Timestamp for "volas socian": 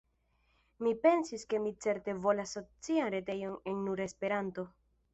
2.25-3.15